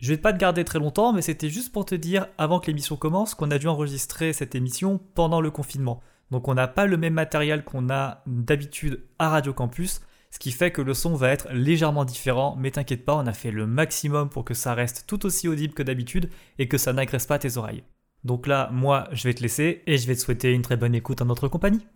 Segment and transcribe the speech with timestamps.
[0.00, 2.68] Je vais pas te garder très longtemps, mais c'était juste pour te dire, avant que
[2.68, 6.00] l'émission commence, qu'on a dû enregistrer cette émission pendant le confinement.
[6.30, 10.00] Donc on n'a pas le même matériel qu'on a d'habitude à Radio Campus,
[10.30, 13.34] ce qui fait que le son va être légèrement différent, mais t'inquiète pas, on a
[13.34, 16.94] fait le maximum pour que ça reste tout aussi audible que d'habitude et que ça
[16.94, 17.82] n'agresse pas tes oreilles.
[18.24, 20.94] Donc là, moi, je vais te laisser et je vais te souhaiter une très bonne
[20.94, 21.86] écoute en notre compagnie.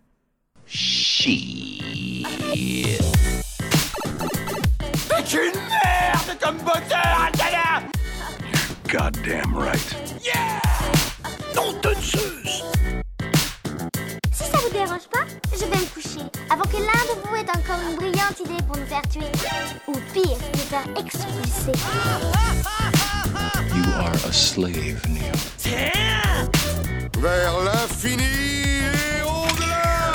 [5.33, 6.57] Une merde comme
[8.87, 9.95] Goddamn right.
[10.23, 10.59] Yeah
[11.55, 12.63] Non de Zeus
[14.31, 16.21] Si ça vous dérange pas, je vais me coucher.
[16.51, 19.31] Avant que l'un de vous ait encore une brillante idée pour nous faire tuer.
[19.87, 21.73] Ou pire, nous faire expulser.
[23.73, 25.33] You are a slave, Neo.
[25.57, 26.49] Tiens
[27.19, 30.13] Vers l'infini et au-delà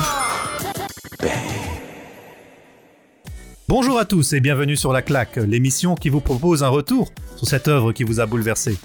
[3.71, 7.47] Bonjour à tous et bienvenue sur La Claque, l'émission qui vous propose un retour sur
[7.47, 8.77] cette œuvre qui vous a bouleversé.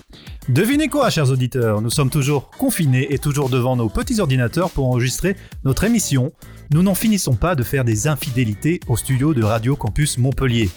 [0.48, 1.82] Devinez quoi, chers auditeurs?
[1.82, 6.34] Nous sommes toujours confinés et toujours devant nos petits ordinateurs pour enregistrer notre émission.
[6.72, 10.70] Nous n'en finissons pas de faire des infidélités au studio de Radio Campus Montpellier.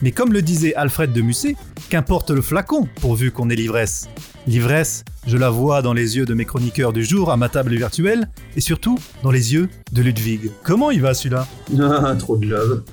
[0.00, 1.54] Mais comme le disait Alfred de Musset,
[1.90, 4.08] qu'importe le flacon pourvu qu'on ait l'ivresse.
[4.46, 7.74] L'ivresse, je la vois dans les yeux de mes chroniqueurs du jour à ma table
[7.74, 10.50] virtuelle et surtout dans les yeux de Ludwig.
[10.62, 11.46] Comment il va celui-là?
[11.78, 12.84] Ah, trop de love.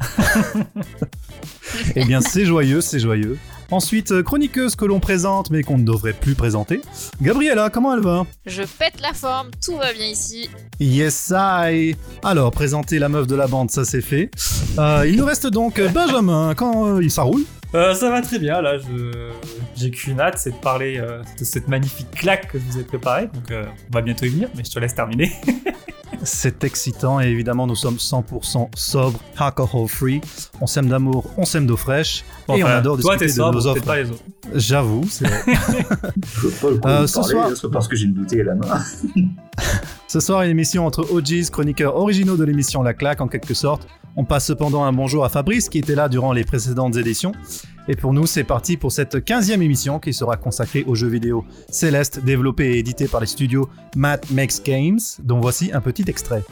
[1.94, 3.38] Eh bien, c'est joyeux, c'est joyeux.
[3.70, 6.80] Ensuite, euh, chroniqueuse que l'on présente mais qu'on ne devrait plus présenter.
[7.20, 8.24] Gabriella, comment elle va?
[8.46, 10.48] Je pète la forme, tout va bien ici.
[10.78, 11.96] Yes, I.
[12.22, 14.30] Alors, présenter la meuf de la bande, ça c'est fait.
[14.78, 16.54] Euh, il nous reste donc euh, Benjamin.
[16.54, 17.44] Quand euh, il ça roule?
[17.76, 19.30] Euh, ça va très bien, là, je...
[19.76, 22.84] j'ai qu'une hâte, c'est de parler euh, de cette magnifique claque que je vous ai
[22.84, 25.30] préparée, donc euh, on va bientôt y venir, mais je te laisse terminer.
[26.22, 30.20] C'est excitant et évidemment, nous sommes 100% sobres, alcohol free.
[30.60, 33.52] On s'aime d'amour, on s'aime d'eau fraîche et on adore toi, discuter t'es de sobre,
[33.54, 33.84] nos offres.
[33.84, 34.22] pas les autres.
[34.54, 35.42] J'avoue, c'est vrai.
[36.34, 38.54] Je veux pas le Euh, ce parler, soir- parce que j'ai une bouteille à la
[38.54, 38.80] main.
[40.08, 43.86] Ce soir, une émission entre OGs, chroniqueurs originaux de l'émission La Claque en quelque sorte.
[44.18, 47.32] On passe cependant un bonjour à Fabrice qui était là durant les précédentes éditions.
[47.86, 51.44] Et pour nous, c'est parti pour cette 15e émission qui sera consacrée aux jeux vidéo
[51.68, 56.42] Céleste, développé et édité par les studios Matt Makes Games, dont voici un petit extrait.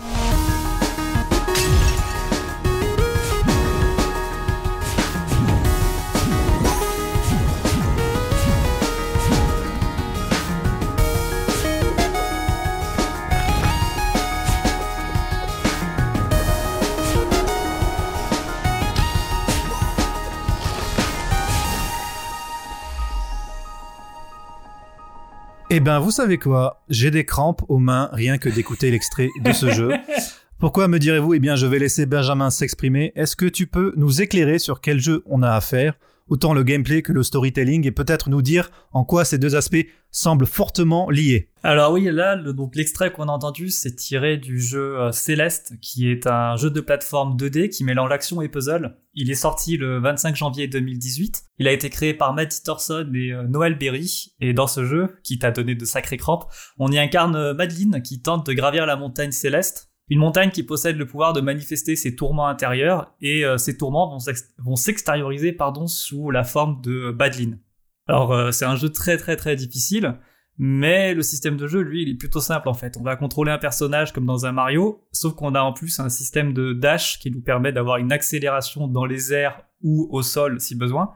[25.77, 26.85] Eh ben, vous savez quoi?
[26.89, 29.91] J'ai des crampes aux mains rien que d'écouter l'extrait de ce jeu.
[30.61, 31.35] Pourquoi me direz-vous?
[31.35, 33.11] Eh bien, je vais laisser Benjamin s'exprimer.
[33.17, 35.95] Est-ce que tu peux nous éclairer sur quel jeu on a à faire
[36.27, 39.87] Autant le gameplay que le storytelling et peut-être nous dire en quoi ces deux aspects
[40.11, 41.51] semblent fortement liés.
[41.63, 46.09] Alors oui, là, donc l'extrait qu'on a entendu, c'est tiré du jeu euh, Céleste, qui
[46.11, 48.97] est un jeu de plateforme 2D qui mélange action et puzzle.
[49.13, 51.43] Il est sorti le 25 janvier 2018.
[51.59, 54.35] Il a été créé par Matty Thorson et euh, Noël Berry.
[54.41, 56.47] Et dans ce jeu, qui t'a donné de sacrées crampes,
[56.79, 59.91] on y incarne euh, Madeline qui tente de gravir la montagne Céleste.
[60.09, 64.11] Une montagne qui possède le pouvoir de manifester ses tourments intérieurs, et euh, ces tourments
[64.11, 67.59] vont s'ex- vont s'extérioriser pardon, sous la forme de Badeline.
[68.07, 70.19] Alors euh, c'est un jeu très très très difficile,
[70.59, 72.97] mais le système de jeu, lui, il est plutôt simple en fait.
[73.01, 76.11] On va contrôler un personnage comme dans un Mario, sauf qu'on a en plus un
[76.11, 80.61] système de dash qui nous permet d'avoir une accélération dans les airs ou au sol
[80.61, 81.13] si besoin.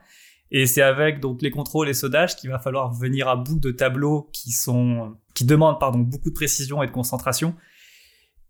[0.50, 3.58] Et c'est avec donc les contrôles et ce dash qu'il va falloir venir à bout
[3.58, 7.54] de tableaux qui sont qui demandent pardon beaucoup de précision et de concentration.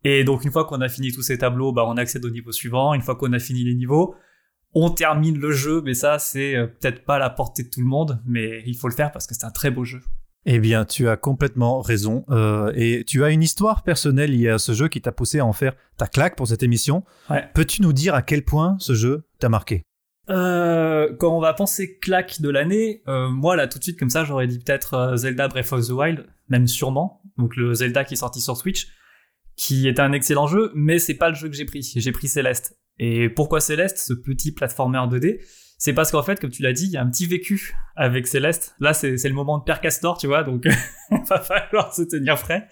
[0.04, 2.52] Et donc une fois qu'on a fini tous ces tableaux, bah on accède au niveau
[2.52, 2.94] suivant.
[2.94, 4.14] Une fois qu'on a fini les niveaux,
[4.74, 5.82] on termine le jeu.
[5.84, 8.76] Mais ça c'est euh, peut-être pas à la portée de tout le monde, mais il
[8.76, 10.00] faut le faire parce que c'est un très beau jeu.
[10.46, 12.24] Eh bien, tu as complètement raison.
[12.30, 15.44] euh, et tu as une histoire personnelle liée à ce jeu qui t'a poussé à
[15.44, 17.04] en faire ta claque pour cette émission.
[17.28, 17.44] Ouais.
[17.54, 19.82] Peux-tu nous dire à quel point ce jeu t'a marqué?
[20.30, 24.10] Euh, quand on va penser claque de l'année, euh, moi là tout de suite comme
[24.10, 27.22] ça j'aurais dit peut-être Zelda Breath of the Wild, même sûrement.
[27.36, 28.88] Donc le Zelda qui est sorti sur Switch,
[29.58, 31.82] qui est un excellent jeu, mais c'est pas le jeu que j'ai pris.
[31.96, 32.78] J'ai pris Céleste.
[33.00, 35.40] Et pourquoi Céleste, ce petit platformer 2D
[35.78, 38.28] C'est parce qu'en fait, comme tu l'as dit, il y a un petit vécu avec
[38.28, 38.76] Céleste.
[38.78, 40.64] Là, c'est le moment de Père Castor, tu vois, donc
[41.28, 42.68] va falloir se tenir frais.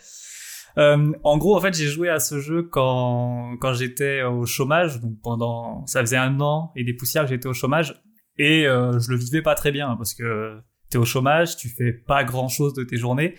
[0.78, 5.00] Euh, en gros, en fait, j'ai joué à ce jeu quand quand j'étais au chômage,
[5.00, 8.00] donc pendant ça faisait un an et des poussières que j'étais au chômage,
[8.36, 10.60] et euh, je le vivais pas très bien parce que
[10.90, 13.34] t'es au chômage, tu fais pas grand chose de tes journées,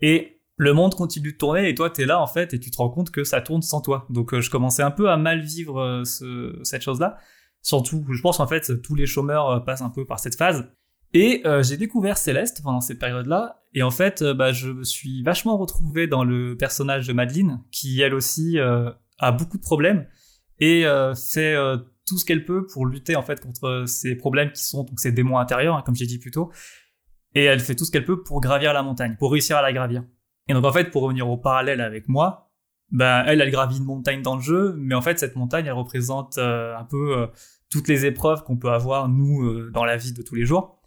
[0.00, 2.76] et le monde continue de tourner et toi t'es là en fait et tu te
[2.76, 4.06] rends compte que ça tourne sans toi.
[4.10, 7.16] Donc euh, je commençais un peu à mal vivre euh, ce, cette chose-là.
[7.62, 10.68] Surtout, je pense en fait tous les chômeurs euh, passent un peu par cette phase.
[11.14, 13.62] Et j'ai découvert Céleste pendant cette période-là.
[13.72, 18.02] Et en fait, bah, je me suis vachement retrouvé dans le personnage de Madeleine, qui
[18.02, 20.06] elle aussi a beaucoup de problèmes
[20.58, 20.84] et
[21.16, 21.56] fait
[22.06, 25.10] tout ce qu'elle peut pour lutter en fait contre ces problèmes qui sont donc ces
[25.10, 26.52] démons intérieurs, hein, comme j'ai dit plus tôt.
[27.34, 29.72] Et elle fait tout ce qu'elle peut pour gravir la montagne, pour réussir à la
[29.72, 30.04] gravir.
[30.48, 32.48] Et donc en fait, pour revenir au parallèle avec moi,
[32.90, 35.72] ben elle, elle gravit une montagne dans le jeu, mais en fait cette montagne, elle
[35.72, 37.26] représente euh, un peu euh,
[37.70, 40.80] toutes les épreuves qu'on peut avoir nous euh, dans la vie de tous les jours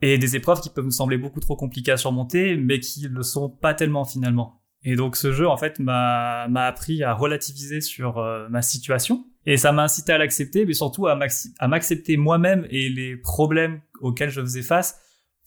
[0.00, 3.22] et des épreuves qui peuvent nous sembler beaucoup trop compliquées à surmonter, mais qui le
[3.22, 4.62] sont pas tellement finalement.
[4.82, 8.16] Et donc ce jeu en fait m'a appris à relativiser sur
[8.48, 13.14] ma situation et ça m'a incité à l'accepter, mais surtout à m'accepter moi-même et les
[13.14, 14.98] problèmes auxquels je faisais face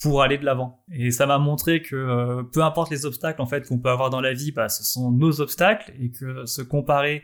[0.04, 0.84] pour aller de l'avant.
[0.92, 4.34] Et ça m'a montré que euh, peu importe les obstacles qu'on peut avoir dans la
[4.34, 7.24] vie, bah, ce sont nos obstacles et que se comparer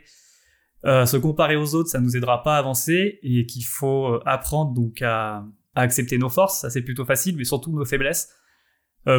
[0.86, 4.22] euh, se comparer aux autres, ça nous aidera pas à avancer et qu'il faut euh,
[4.24, 5.44] apprendre donc à,
[5.74, 8.28] accepter nos forces, ça c'est plutôt facile, mais surtout nos faiblesses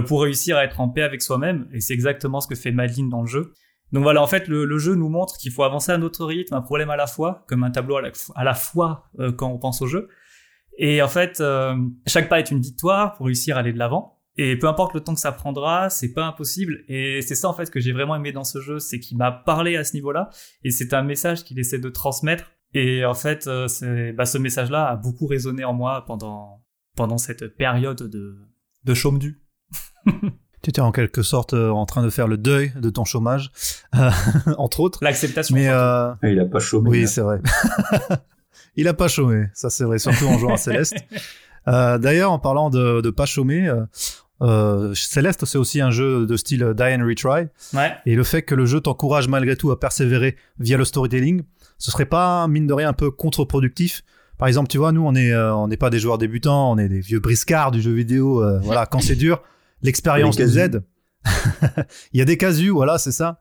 [0.08, 1.68] pour réussir à être en paix avec soi-même.
[1.74, 3.54] Et c'est exactement ce que fait Madeline dans le jeu.
[3.92, 6.62] Donc voilà, en fait, le, jeu nous montre qu'il faut avancer à notre rythme, un
[6.62, 7.98] problème à la fois, comme un tableau
[8.36, 10.10] à la, fois quand on pense au jeu.
[10.82, 11.76] Et en fait, euh,
[12.08, 14.18] chaque pas est une victoire pour réussir à aller de l'avant.
[14.36, 16.84] Et peu importe le temps que ça prendra, c'est pas impossible.
[16.88, 19.32] Et c'est ça en fait que j'ai vraiment aimé dans ce jeu, c'est qu'il m'a
[19.32, 20.30] parlé à ce niveau-là.
[20.64, 22.52] Et c'est un message qu'il essaie de transmettre.
[22.74, 23.68] Et en fait, euh,
[24.14, 26.64] bah, ce message-là a beaucoup résonné en moi pendant
[26.96, 28.38] pendant cette période de
[28.84, 29.40] de chaume du.
[30.64, 33.52] Tu étais en quelque sorte euh, en train de faire le deuil de ton chômage,
[33.96, 34.10] euh,
[34.58, 35.00] entre autres.
[35.04, 35.56] L'acceptation.
[35.56, 36.90] Mais euh, Ah, il a pas chômé.
[36.90, 37.42] oui, c'est vrai.
[38.76, 40.96] il a pas chômé, ça c'est vrai, surtout en jouant à Céleste.
[41.68, 43.84] Euh, D'ailleurs, en parlant de, de pas chômer, euh,
[44.42, 47.48] euh, Céleste c'est aussi un jeu de style Die and Retry.
[47.74, 47.94] Ouais.
[48.06, 51.44] Et le fait que le jeu t'encourage malgré tout à persévérer via le storytelling,
[51.78, 54.04] ce serait pas, mine de rien, un peu contre-productif
[54.38, 56.78] Par exemple, tu vois, nous, on est, euh, on n'est pas des joueurs débutants, on
[56.78, 58.44] est des vieux briscards du jeu vidéo.
[58.44, 59.42] euh, voilà, quand c'est dur,
[59.84, 60.84] l'expérience Les nous aide.
[62.14, 63.40] Il y a des casus, voilà, c'est ça.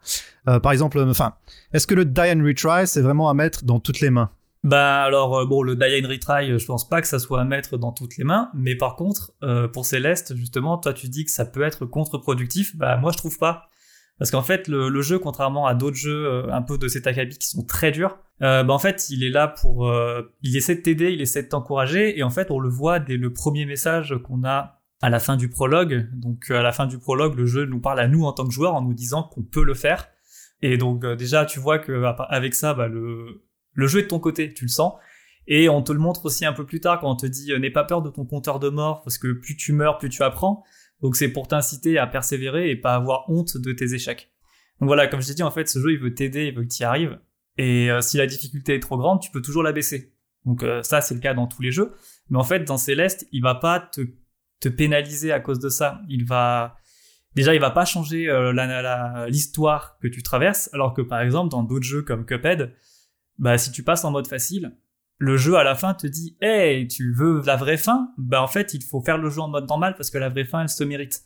[0.48, 1.34] Euh, par exemple, enfin,
[1.72, 4.30] est-ce que le die and retry, c'est vraiment à mettre dans toutes les mains?
[4.62, 7.40] Bah alors euh, bon le Die and Retry, euh, je pense pas que ça soit
[7.40, 11.08] à mettre dans toutes les mains, mais par contre euh, pour Céleste justement, toi tu
[11.08, 13.70] dis que ça peut être contre-productif, bah moi je trouve pas.
[14.18, 17.06] Parce qu'en fait le, le jeu, contrairement à d'autres jeux euh, un peu de cet
[17.06, 20.54] acabit qui sont très durs, euh, bah en fait il est là pour, euh, il
[20.58, 23.32] essaie de t'aider, il essaie de t'encourager, et en fait on le voit dès le
[23.32, 26.10] premier message qu'on a à la fin du prologue.
[26.12, 28.52] Donc à la fin du prologue, le jeu nous parle à nous en tant que
[28.52, 30.08] joueurs en nous disant qu'on peut le faire.
[30.60, 34.18] Et donc déjà tu vois que avec ça, bah, le le jeu est de ton
[34.18, 34.94] côté, tu le sens.
[35.46, 37.58] Et on te le montre aussi un peu plus tard quand on te dit euh,
[37.58, 40.22] n'aie pas peur de ton compteur de mort parce que plus tu meurs, plus tu
[40.22, 40.62] apprends.
[41.02, 44.30] Donc c'est pour t'inciter à persévérer et pas avoir honte de tes échecs.
[44.80, 46.62] Donc voilà, comme je t'ai dit, en fait, ce jeu il veut t'aider, il veut
[46.62, 47.18] que tu y arrives.
[47.58, 50.14] Et euh, si la difficulté est trop grande, tu peux toujours la baisser.
[50.46, 51.94] Donc euh, ça c'est le cas dans tous les jeux.
[52.28, 56.00] Mais en fait, dans Céleste, il va pas te, pénaliser à cause de ça.
[56.08, 56.76] Il va
[57.34, 58.28] déjà il va pas changer
[59.28, 62.72] l'histoire que tu traverses, alors que par exemple dans d'autres jeux comme Cuphead,
[63.40, 64.76] bah si tu passes en mode facile,
[65.16, 68.12] le jeu à la fin te dit hey tu veux la vraie fin?
[68.18, 70.44] Bah en fait il faut faire le jeu en mode normal parce que la vraie
[70.44, 71.22] fin elle se mérite.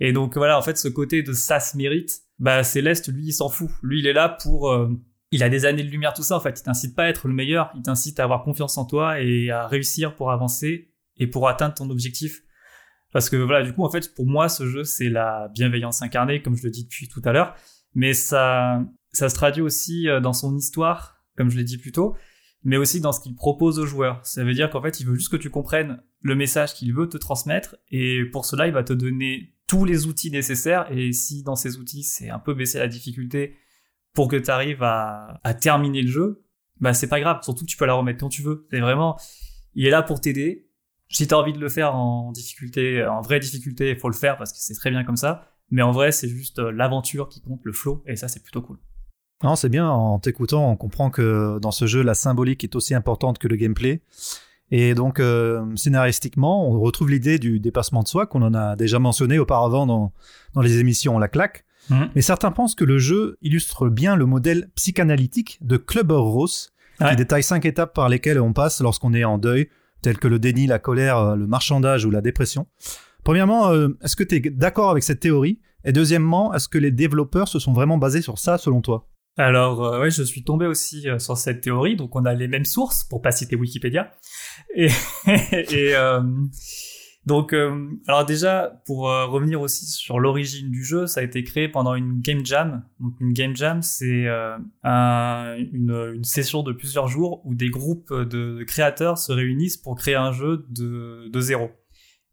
[0.00, 3.32] Et donc voilà en fait ce côté de ça se mérite bah Céleste lui il
[3.32, 3.68] s'en fout.
[3.82, 4.88] Lui il est là pour euh,
[5.32, 6.60] il a des années de lumière tout ça en fait.
[6.60, 9.50] Il t'incite pas à être le meilleur il t'incite à avoir confiance en toi et
[9.50, 12.42] à réussir pour avancer et pour atteindre ton objectif.
[13.12, 16.40] Parce que voilà du coup en fait pour moi ce jeu c'est la bienveillance incarnée
[16.40, 17.56] comme je le dis depuis tout à l'heure.
[17.94, 18.80] Mais ça
[19.12, 22.14] ça se traduit aussi euh, dans son histoire comme je l'ai dit plus tôt
[22.64, 24.20] mais aussi dans ce qu'il propose aux joueurs.
[24.24, 27.08] Ça veut dire qu'en fait, il veut juste que tu comprennes le message qu'il veut
[27.08, 31.42] te transmettre, et pour cela, il va te donner tous les outils nécessaires, et si
[31.42, 33.56] dans ces outils, c'est un peu baisser la difficulté
[34.12, 36.44] pour que tu arrives à, terminer le jeu,
[36.80, 38.66] bah c'est pas grave, surtout que tu peux la remettre quand tu veux.
[38.70, 39.18] C'est vraiment,
[39.74, 40.68] il est là pour t'aider.
[41.10, 44.36] Si t'as envie de le faire en difficulté, en vraie difficulté, il faut le faire
[44.36, 45.48] parce que c'est très bien comme ça.
[45.70, 48.62] Mais en vrai, c'est juste euh, l'aventure qui compte, le flow, et ça, c'est plutôt
[48.62, 48.78] cool.
[49.44, 52.94] Non, c'est bien, en t'écoutant, on comprend que dans ce jeu, la symbolique est aussi
[52.94, 54.02] importante que le gameplay.
[54.70, 58.98] Et donc, euh, scénaristiquement, on retrouve l'idée du dépassement de soi qu'on en a déjà
[58.98, 60.12] mentionné auparavant dans,
[60.54, 61.64] dans les émissions La Claque.
[61.88, 62.10] Mhm.
[62.14, 67.10] Mais certains pensent que le jeu illustre bien le modèle psychanalytique de Clubber Ross, Ouais.
[67.10, 69.68] qui détaille cinq étapes par lesquelles on passe lorsqu'on est en deuil,
[70.02, 72.66] telles que le déni, la colère, le marchandage ou la dépression.
[73.22, 75.60] Premièrement, euh, est-ce que tu es d'accord avec cette théorie?
[75.84, 79.06] Et deuxièmement, est-ce que les développeurs se sont vraiment basés sur ça selon toi?
[79.38, 82.48] Alors, euh, ouais, je suis tombé aussi euh, sur cette théorie, donc on a les
[82.48, 84.10] mêmes sources, pour pas citer Wikipédia.
[84.76, 84.88] Et,
[85.94, 86.20] euh,
[87.24, 91.44] donc, euh, alors déjà, pour euh, revenir aussi sur l'origine du jeu, ça a été
[91.44, 92.82] créé pendant une game jam.
[93.00, 94.26] Donc une game jam, c'est
[94.82, 99.94] un- une, une session de plusieurs jours où des groupes de créateurs se réunissent pour
[99.96, 101.70] créer un jeu de, de zéro.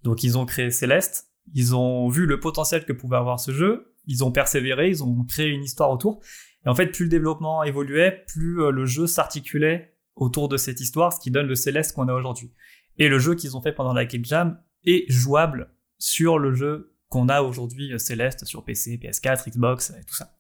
[0.03, 3.93] Donc ils ont créé Céleste, ils ont vu le potentiel que pouvait avoir ce jeu,
[4.07, 6.21] ils ont persévéré, ils ont créé une histoire autour.
[6.65, 10.79] Et en fait, plus le développement évoluait, plus euh, le jeu s'articulait autour de cette
[10.79, 12.51] histoire, ce qui donne le Céleste qu'on a aujourd'hui.
[12.97, 16.95] Et le jeu qu'ils ont fait pendant la Game Jam est jouable sur le jeu
[17.09, 20.37] qu'on a aujourd'hui euh, Céleste sur PC, PS4, Xbox et tout ça.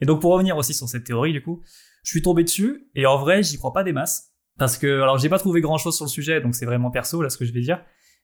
[0.00, 1.62] Et donc pour revenir aussi sur cette théorie du coup,
[2.04, 5.18] je suis tombé dessus et en vrai j'y crois pas des masses parce que alors
[5.18, 7.44] j'ai pas trouvé grand chose sur le sujet donc c'est vraiment perso là ce que
[7.44, 7.82] je vais dire.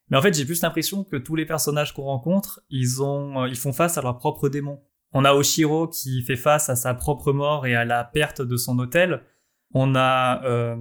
[0.09, 3.47] Mais en fait j'ai plus l'impression que tous les personnages qu'on rencontre ils ont euh,
[3.47, 4.81] ils font face à leurs propres démons.
[5.13, 8.57] On a Oshiro qui fait face à sa propre mort et à la perte de
[8.57, 9.23] son hôtel.
[9.73, 10.75] On a euh,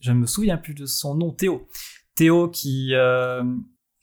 [0.00, 1.68] je me souviens plus de son nom Théo.
[2.14, 3.42] Théo qui euh,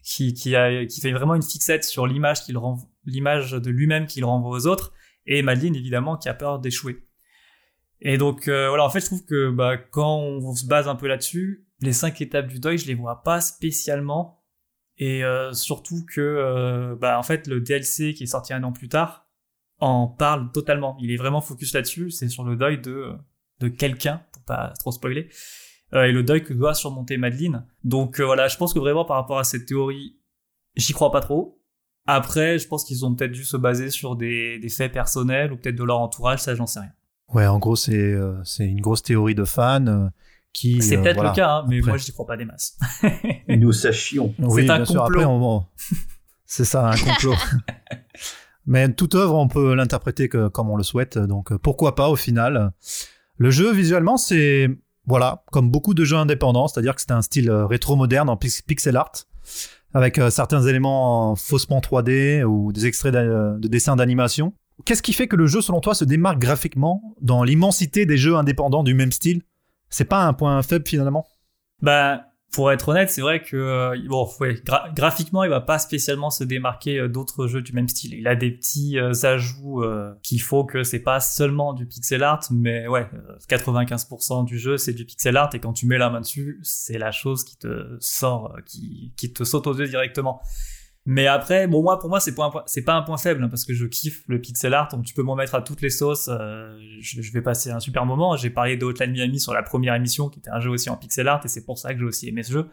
[0.04, 2.58] qui, qui, a, qui fait vraiment une fixette sur l'image qu'il
[3.06, 4.94] l'image de lui-même qu'il renvoie aux autres,
[5.26, 7.06] et Madeline évidemment qui a peur d'échouer.
[8.00, 10.96] Et donc euh, voilà, en fait, je trouve que bah, quand on se base un
[10.96, 14.44] peu là-dessus, les cinq étapes du deuil, je les vois pas spécialement,
[14.98, 18.72] et euh, surtout que euh, bah en fait le DLC qui est sorti un an
[18.72, 19.27] plus tard
[19.80, 20.98] en parle totalement.
[21.02, 22.10] Il est vraiment focus là-dessus.
[22.12, 23.12] C'est sur le deuil de
[23.60, 25.30] de quelqu'un, pour pas trop spoiler.
[25.94, 27.66] Euh, et le deuil que doit surmonter Madeline.
[27.84, 30.18] Donc euh, voilà, je pense que vraiment par rapport à cette théorie,
[30.76, 31.60] j'y crois pas trop.
[32.06, 35.58] Après, je pense qu'ils ont peut-être dû se baser sur des, des faits personnels ou
[35.58, 36.92] peut-être de leur entourage, ça j'en sais rien.
[37.34, 40.08] Ouais, en gros, c'est euh, c'est une grosse théorie de fans euh,
[40.54, 40.82] qui.
[40.82, 41.32] C'est euh, peut-être voilà.
[41.32, 42.78] le cas, hein, mais Après- moi j'y crois pas des masses.
[43.48, 44.34] Et nous sachions.
[44.40, 45.20] Oui, C'est un bien sûr, complot.
[45.22, 45.66] après, on-
[46.46, 47.36] c'est ça, un complot.
[48.68, 52.16] Mais toute œuvre, on peut l'interpréter comme on le souhaite, donc euh, pourquoi pas au
[52.18, 52.72] final.
[53.38, 54.70] Le jeu, visuellement, c'est,
[55.06, 58.62] voilà, comme beaucoup de jeux indépendants, c'est-à-dire que c'est un style euh, rétro-moderne en pix-
[58.62, 59.14] pixel art,
[59.94, 64.54] avec euh, certains éléments faussement 3D ou des extraits de dessins d'animation.
[64.86, 68.36] Qu'est-ce qui fait que le jeu, selon toi, se démarque graphiquement dans l'immensité des jeux
[68.36, 69.42] indépendants du même style?
[69.90, 71.26] C'est pas un point faible finalement?
[71.82, 75.78] Bah, pour être honnête, c'est vrai que euh, bon, ouais, gra- graphiquement, il va pas
[75.80, 78.14] spécialement se démarquer euh, d'autres jeux du même style.
[78.14, 82.24] Il a des petits euh, ajouts euh, qu'il faut que c'est pas seulement du pixel
[82.24, 85.98] art, mais ouais, euh, 95% du jeu c'est du pixel art et quand tu mets
[85.98, 89.88] la main dessus, c'est la chose qui te sort, qui qui te saute aux yeux
[89.88, 90.42] directement.
[91.10, 93.74] Mais après, bon moi pour moi c'est pas pas un point faible hein, parce que
[93.74, 96.28] je kiffe le pixel art, donc tu peux m'en mettre à toutes les sauces.
[96.28, 98.36] euh, je, je vais passer un super moment.
[98.36, 100.98] J'ai parlé de Hotline Miami sur la première émission, qui était un jeu aussi en
[100.98, 102.68] pixel art, et c'est pour ça que j'ai aussi aimé ce jeu.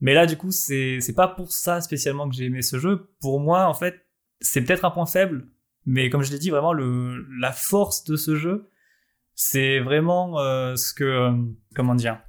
[0.00, 3.10] Mais là du coup c'est pas pour ça spécialement que j'ai aimé ce jeu.
[3.20, 4.06] Pour moi en fait
[4.40, 5.46] c'est peut-être un point faible,
[5.84, 8.70] mais comme je l'ai dit vraiment le la force de ce jeu
[9.34, 11.32] c'est vraiment euh, ce que euh,
[11.74, 12.20] comment dire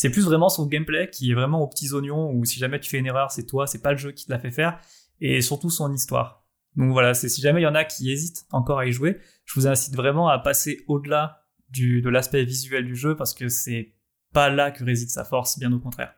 [0.00, 2.88] c'est plus vraiment son gameplay qui est vraiment aux petits oignons où si jamais tu
[2.88, 4.80] fais une erreur, c'est toi, c'est pas le jeu qui te l'a fait faire
[5.20, 6.46] et surtout son histoire.
[6.74, 9.60] Donc voilà, si jamais il y en a qui hésitent encore à y jouer, je
[9.60, 13.92] vous incite vraiment à passer au-delà du de l'aspect visuel du jeu parce que c'est
[14.32, 16.14] pas là que réside sa force, bien au contraire.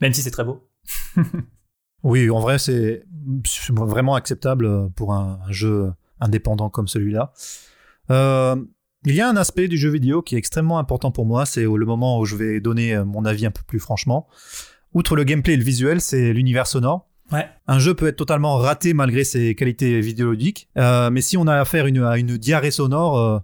[0.00, 0.66] Même si c'est très beau.
[2.04, 3.04] Oui, en vrai, c'est
[3.68, 7.32] vraiment acceptable pour un, un jeu indépendant comme celui-là.
[8.10, 8.56] Euh,
[9.04, 11.62] il y a un aspect du jeu vidéo qui est extrêmement important pour moi, c'est
[11.64, 14.26] le moment où je vais donner euh, mon avis un peu plus franchement.
[14.94, 17.08] Outre le gameplay et le visuel, c'est l'univers sonore.
[17.32, 17.46] Ouais.
[17.66, 21.54] Un jeu peut être totalement raté malgré ses qualités vidéoludiques, euh, mais si on a
[21.54, 23.38] affaire une, à une diarrhée sonore, euh,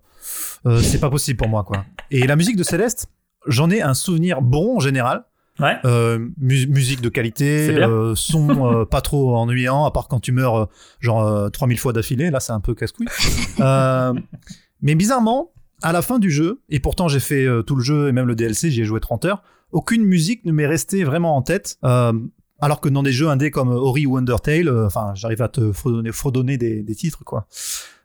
[0.66, 1.84] euh, c'est pas possible pour moi, quoi.
[2.10, 3.06] Et la musique de Céleste,
[3.46, 5.24] j'en ai un souvenir bon en général.
[5.58, 5.76] Ouais.
[5.86, 7.74] Euh, mu- musique de qualité,
[8.14, 10.68] son pas trop ennuyant, à part quand tu meurs
[11.00, 13.08] genre euh, 3000 fois d'affilée, là c'est un peu casse-couille.
[14.80, 18.08] Mais bizarrement, à la fin du jeu, et pourtant j'ai fait euh, tout le jeu
[18.08, 21.37] et même le DLC, j'y ai joué 30 heures, aucune musique ne m'est restée vraiment
[21.37, 21.78] en tête.
[21.85, 22.12] euh,
[22.61, 25.70] alors que dans des jeux indés comme Ori ou Undertale, euh, enfin j'arrive à te
[25.73, 27.47] fredonner, des, titres quoi.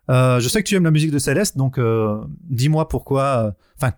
[0.07, 1.79] Je sais que tu aimes la musique de Céleste, donc
[2.49, 3.93] dis-moi pourquoi, enfin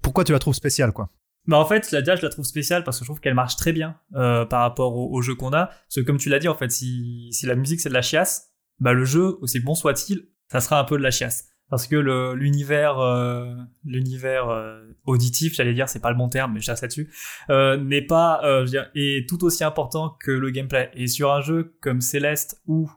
[0.00, 1.10] pourquoi tu la trouves spéciale quoi.
[1.48, 3.72] Bah en fait, déjà je la trouve spéciale parce que je trouve qu'elle marche très
[3.72, 5.66] bien par rapport au, au jeu qu'on a.
[5.66, 8.02] Parce que comme tu l'as dit, en fait, si, si la musique c'est de la
[8.02, 11.46] chiasse, bah le jeu, aussi bon soit-il, ça sera un peu de la chiasse.
[11.72, 11.96] Parce que
[12.34, 13.46] l'univers, euh,
[13.86, 17.10] l'univers euh, auditif, j'allais dire, c'est pas le bon terme, mais je chasse là-dessus,
[17.48, 20.90] euh, n'est pas, euh, je veux dire, est tout aussi important que le gameplay.
[20.92, 22.90] Et sur un jeu comme Céleste où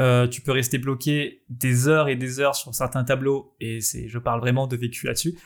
[0.00, 4.08] euh, tu peux rester bloqué des heures et des heures sur certains tableaux, et c'est,
[4.08, 5.38] je parle vraiment de vécu là-dessus.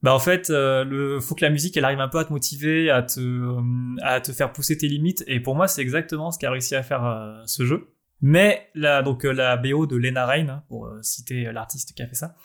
[0.00, 2.32] Bah en fait, euh, le faut que la musique elle arrive un peu à te
[2.32, 3.56] motiver, à te
[4.00, 5.24] à te faire pousser tes limites.
[5.26, 7.93] Et pour moi, c'est exactement ce qu'a réussi à faire ce jeu.
[8.26, 12.02] Mais là, donc euh, la BO de Lena Rain, hein, pour euh, citer l'artiste qui
[12.02, 12.36] a fait ça.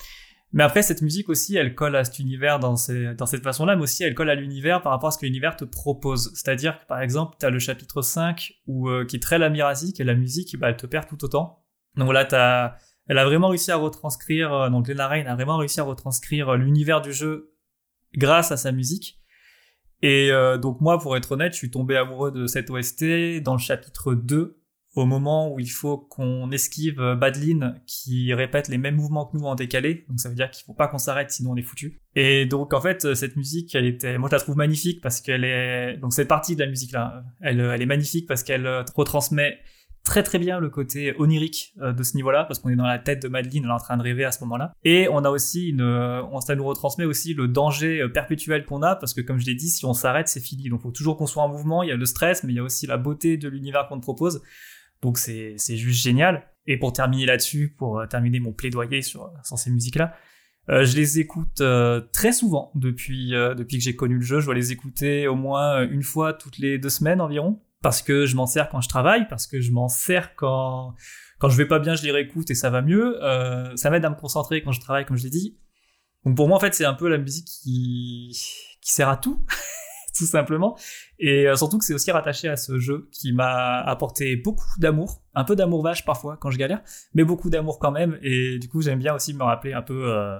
[0.51, 4.03] Mais après, cette musique aussi, elle colle à cet univers dans, cette façon-là, mais aussi
[4.03, 6.31] elle colle à l'univers par rapport à ce que l'univers te propose.
[6.33, 9.99] C'est-à-dire que par exemple, tu as le chapitre 5 où, euh, qui est très lamirasique
[9.99, 11.63] et la musique, bah, elle te perd tout autant.
[11.95, 12.77] Donc là, t'as,
[13.09, 16.49] elle a vraiment réussi à retranscrire, euh, donc Lena Rain a vraiment réussi à retranscrire
[16.49, 17.55] euh, l'univers du jeu
[18.15, 19.19] grâce à sa musique.
[20.03, 23.53] Et euh, donc moi, pour être honnête, je suis tombé amoureux de cette OST dans
[23.53, 24.58] le chapitre 2,
[24.95, 29.37] au moment où il faut qu'on esquive euh, Badline qui répète les mêmes mouvements que
[29.37, 30.05] nous en décalé.
[30.09, 32.01] Donc ça veut dire qu'il faut pas qu'on s'arrête sinon on est foutu.
[32.15, 35.43] Et donc en fait cette musique, elle était, moi je la trouve magnifique parce qu'elle
[35.43, 38.83] est, donc cette partie de la musique là, elle, elle est magnifique parce qu'elle euh,
[38.95, 39.59] retransmet
[40.03, 42.97] très très bien le côté onirique euh, de ce niveau-là parce qu'on est dans la
[42.97, 44.73] tête de Madeline, elle est en train de rêver à ce moment-là.
[44.83, 49.13] Et on a aussi une, ça nous retransmet aussi le danger perpétuel qu'on a parce
[49.13, 50.67] que comme je l'ai dit, si on s'arrête, c'est fini.
[50.69, 51.83] Donc faut toujours qu'on soit en mouvement.
[51.83, 53.97] Il y a le stress, mais il y a aussi la beauté de l'univers qu'on
[53.97, 54.41] te propose.
[55.01, 56.45] Donc c'est c'est juste génial.
[56.65, 60.13] Et pour terminer là-dessus, pour euh, terminer mon plaidoyer sur, sur ces musiques-là,
[60.69, 64.39] euh, je les écoute euh, très souvent depuis depuis que j'ai connu le jeu.
[64.39, 68.25] Je dois les écouter au moins une fois toutes les deux semaines environ, parce que
[68.25, 70.93] je m'en sers quand je travaille, parce que je m'en sers quand
[71.39, 73.17] quand je vais pas bien, je les réécoute et ça va mieux.
[73.75, 75.57] ça m'aide à me concentrer quand je travaille, comme je l'ai dit.
[76.25, 78.37] Donc pour moi, en fait, c'est un peu la musique qui
[78.81, 79.45] qui sert à tout.
[80.19, 80.77] tout simplement.
[81.17, 85.23] Et euh, surtout que c'est aussi rattaché à ce jeu qui m'a apporté beaucoup d'amour,
[85.33, 86.81] un peu d'amour vache parfois quand je galère,
[87.13, 88.19] mais beaucoup d'amour quand même.
[88.21, 90.37] Et du coup, j'aime bien aussi me rappeler un peu euh,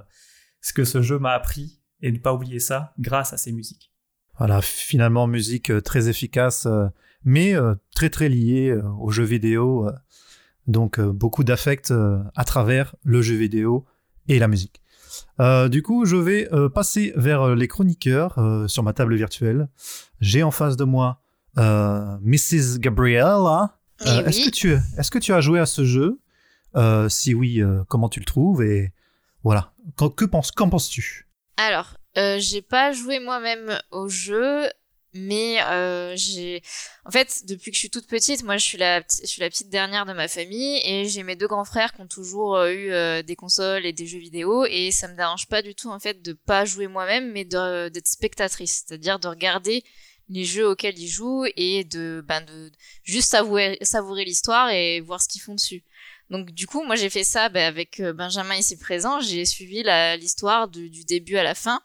[0.60, 3.90] ce que ce jeu m'a appris et ne pas oublier ça grâce à ces musiques.
[4.38, 6.68] Voilà, finalement, musique euh, très efficace,
[7.24, 7.54] mais
[7.94, 9.90] très très liée au jeu vidéo.
[10.66, 11.92] Donc, beaucoup d'affect
[12.34, 13.84] à travers le jeu vidéo
[14.28, 14.80] et la musique.
[15.40, 19.68] Euh, du coup, je vais euh, passer vers euh, les chroniqueurs sur ma table virtuelle.
[20.20, 21.20] J'ai en face de moi
[21.56, 22.78] Mrs.
[22.78, 23.76] Gabriella.
[24.04, 26.20] Eh est-ce que tu est-ce que tu as joué à ce jeu?
[27.08, 28.62] Si oui, comment tu le trouves?
[28.62, 28.92] Et
[29.42, 29.72] voilà,
[30.16, 31.28] que penses qu'en penses-tu?
[31.56, 34.64] Alors, j'ai pas joué moi-même au jeu
[35.12, 36.62] mais euh, j'ai
[37.04, 39.50] en fait depuis que je suis toute petite moi je suis la je suis la
[39.50, 42.70] petite dernière de ma famille et j'ai mes deux grands frères qui ont toujours euh,
[42.70, 45.88] eu euh, des consoles et des jeux vidéo et ça me dérange pas du tout
[45.88, 49.82] en fait de pas jouer moi-même mais d'être spectatrice c'est-à-dire de regarder
[50.28, 52.70] les jeux auxquels ils jouent et de ben de
[53.02, 55.82] juste savourer savourer l'histoire et voir ce qu'ils font dessus.
[56.30, 59.20] Donc du coup moi j'ai fait ça ben, avec Benjamin ici présent.
[59.20, 59.82] J'ai suivi
[60.20, 61.80] l'histoire du début à la fin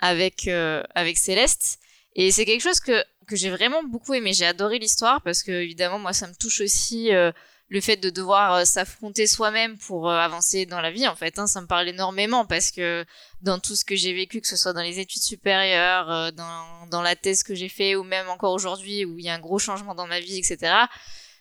[0.00, 1.78] avec avec Céleste
[2.16, 4.32] et c'est quelque chose que, que j'ai vraiment beaucoup aimé.
[4.32, 7.32] J'ai adoré l'histoire parce que, évidemment, moi, ça me touche aussi euh,
[7.68, 11.08] le fait de devoir euh, s'affronter soi-même pour euh, avancer dans la vie.
[11.08, 13.04] En fait, hein, ça me parle énormément parce que
[13.40, 17.02] dans tout ce que j'ai vécu, que ce soit dans les études supérieures, dans, dans
[17.02, 19.58] la thèse que j'ai fait ou même encore aujourd'hui où il y a un gros
[19.58, 20.72] changement dans ma vie, etc.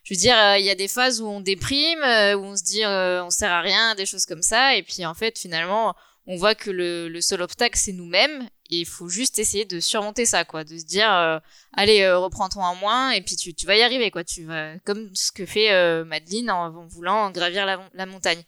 [0.03, 2.83] Je veux dire, il y a des phases où on déprime, où on se dit
[2.85, 4.75] on sert à rien, des choses comme ça.
[4.75, 5.95] Et puis, en fait, finalement,
[6.27, 8.49] on voit que le, le seul obstacle, c'est nous-mêmes
[8.81, 11.39] il faut juste essayer de surmonter ça, quoi, de se dire, euh,
[11.73, 14.23] allez, euh, reprends-toi en moins, et puis tu, tu, vas y arriver, quoi.
[14.23, 18.43] Tu vas, comme ce que fait euh, Madeline en, voulant gravir la, la, montagne.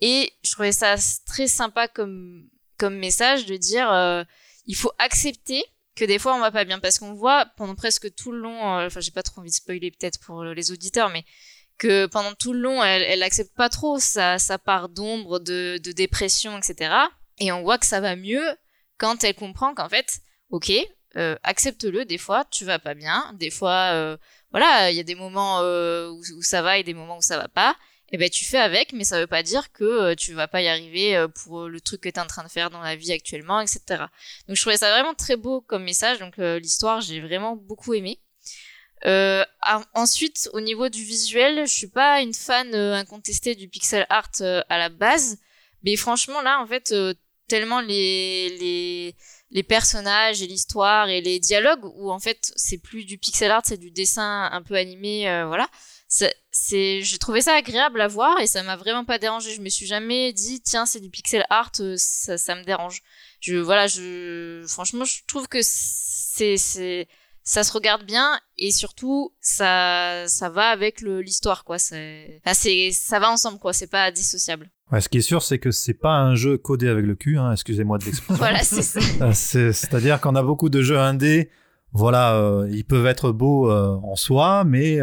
[0.00, 0.96] Et je trouvais ça
[1.26, 4.26] très sympa comme, comme message de dire,
[4.66, 5.62] il faut accepter
[5.96, 8.86] que des fois on va pas bien, parce qu'on voit pendant presque tout le long,
[8.86, 11.24] enfin j'ai pas trop envie de spoiler peut-être pour les auditeurs, mais
[11.76, 15.78] que pendant tout le long, elle, elle accepte pas trop sa, sa part d'ombre, de,
[15.82, 16.94] de dépression, etc.
[17.40, 18.44] Et on voit que ça va mieux
[19.00, 20.70] quand elle comprend qu'en fait, ok,
[21.16, 24.16] euh, accepte-le, des fois tu vas pas bien, des fois, euh,
[24.52, 27.38] voilà, il y a des moments euh, où, ça va et des moments où ça
[27.38, 27.74] va pas,
[28.12, 30.60] et eh ben tu fais avec, mais ça veut pas dire que tu vas pas
[30.60, 33.12] y arriver pour le truc que tu es en train de faire dans la vie
[33.12, 33.80] actuellement, etc.
[34.48, 38.20] Donc je trouvais ça vraiment très beau comme message, donc l'histoire j'ai vraiment beaucoup aimé.
[39.94, 44.30] ensuite, au niveau du visuel, je suis pas une fan incontestée du pixel art
[44.68, 45.38] à la base,
[45.84, 46.92] mais franchement là, en fait,
[47.50, 49.14] tellement les,
[49.50, 53.62] les, personnages et l'histoire et les dialogues où en fait c'est plus du pixel art,
[53.64, 55.68] c'est du dessin un peu animé, euh, voilà.
[56.08, 59.52] J'ai trouvé ça agréable à voir et ça m'a vraiment pas dérangé.
[59.54, 63.02] Je me suis jamais dit tiens c'est du pixel art, euh, ça, ça me dérange.
[63.40, 67.08] Je voilà, je franchement je trouve que c'est c'est
[67.42, 71.78] ça se regarde bien et surtout ça ça va avec l'histoire quoi.
[71.78, 73.72] Ça va ensemble quoi.
[73.72, 77.06] C'est pas dissociable ce qui est sûr, c'est que c'est pas un jeu codé avec
[77.06, 78.34] le cul, hein, excusez-moi de l'expression.
[78.38, 78.98] voilà, c'est ça.
[79.20, 81.50] Euh, c'est-à-dire qu'on a beaucoup de jeux indés,
[81.92, 84.98] voilà, euh, ils peuvent être beaux euh, en soi, mais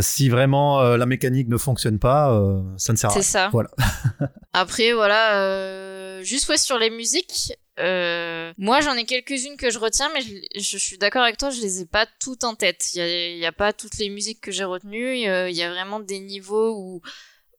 [0.00, 2.28] si vraiment la mécanique ne fonctionne pas,
[2.76, 3.22] ça ne sert à rien.
[3.22, 3.48] C'est ça.
[3.50, 3.70] Voilà.
[4.52, 10.20] Après, voilà, juste ouais, sur les musiques, moi j'en ai quelques-unes que je retiens, mais
[10.20, 12.90] je, je suis d'accord avec toi, je les ai pas toutes en tête.
[12.94, 15.16] Il y a, a, pas toutes les musiques que j'ai retenues.
[15.16, 17.02] Il y a vraiment des niveaux où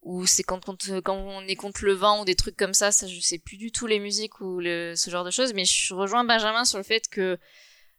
[0.02, 3.20] ou c'est quand, on est contre le vent ou des trucs comme ça, ça je
[3.20, 6.66] sais plus du tout les musiques ou ce genre de choses, mais je rejoins Benjamin
[6.66, 7.38] sur le fait que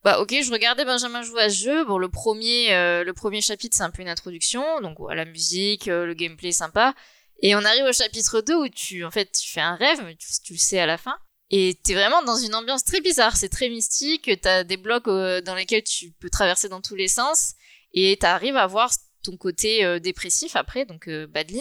[0.05, 1.85] bah ok, je regardais Benjamin jouer à ce jeu.
[1.85, 5.87] Bon, le premier, euh, le premier chapitre c'est un peu une introduction, donc la musique,
[5.87, 6.95] euh, le gameplay sympa,
[7.41, 10.17] et on arrive au chapitre 2 où tu en fait tu fais un rêve, mais
[10.17, 11.17] tu, tu le sais à la fin.
[11.51, 15.41] Et t'es vraiment dans une ambiance très bizarre, c'est très mystique, t'as des blocs euh,
[15.43, 17.55] dans lesquels tu peux traverser dans tous les sens,
[17.93, 18.91] et t'arrives à voir
[19.23, 21.61] ton côté euh, dépressif après, donc euh, Badlin.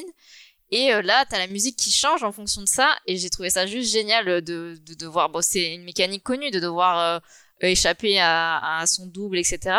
[0.71, 3.50] Et euh, là, t'as la musique qui change en fonction de ça, et j'ai trouvé
[3.50, 7.21] ça juste génial de, de devoir, bon, c'est une mécanique connue, de devoir
[7.60, 9.78] échapper à, son double, etc.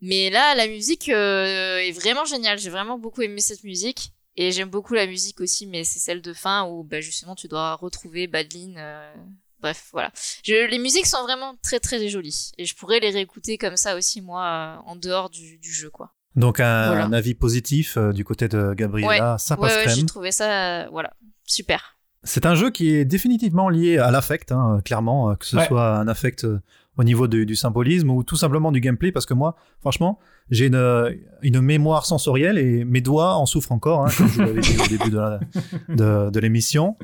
[0.00, 4.12] Mais là, la musique est vraiment géniale, j'ai vraiment beaucoup aimé cette musique.
[4.40, 7.48] Et j'aime beaucoup la musique aussi, mais c'est celle de fin où bah, justement tu
[7.48, 8.76] dois retrouver Badlin.
[8.76, 9.12] Euh...
[9.60, 10.12] Bref, voilà.
[10.46, 12.52] Les musiques sont vraiment très très jolies.
[12.58, 16.14] Et je pourrais les réécouter comme ça aussi, moi, en dehors du, jeu, quoi.
[16.38, 17.04] Donc un, voilà.
[17.04, 19.38] un avis positif euh, du côté de Gabriella, ouais.
[19.38, 19.96] ça passe ouais, ouais, crème.
[19.98, 20.50] J'ai trouvé ça,
[20.84, 21.12] euh, voilà,
[21.44, 21.96] super.
[22.24, 25.66] C'est un jeu qui est définitivement lié à l'affect, hein, clairement, que ce Ouais.
[25.66, 26.60] soit un affect euh,
[26.96, 30.18] au niveau du, du symbolisme ou tout simplement du gameplay, parce que moi, franchement,
[30.50, 34.40] j'ai une, une mémoire sensorielle et mes doigts en souffrent encore, hein, comme je vous
[34.40, 35.40] l'avais dit au début de, la-
[35.88, 36.96] de, de l'émission.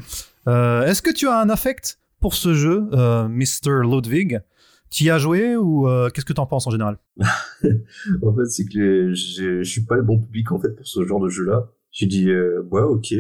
[0.49, 3.83] Euh, Est-ce que tu as un affect pour ce jeu, euh, Mr.
[3.83, 4.41] Ludwig?
[4.95, 6.99] Tu y as joué ou euh, qu'est-ce que tu en penses en général?
[8.23, 11.05] En fait, c'est que je, je suis pas le bon public en fait pour ce
[11.05, 11.69] genre de jeu-là.
[11.91, 13.13] J'ai dit euh, ouais, ok,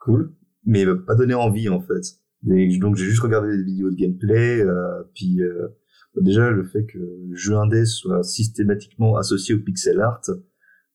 [0.00, 0.34] cool,
[0.66, 2.02] mais il m'a pas donné envie en fait.
[2.50, 5.68] Et donc j'ai juste regardé des vidéos de gameplay, euh, puis euh,
[6.20, 10.20] déjà le fait que le jeu indé soit systématiquement associé au pixel art,